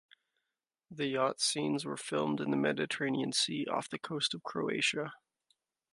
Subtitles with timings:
[0.89, 5.13] The yacht scenes were filmed in the Mediterranean Sea off the coast of Croatia.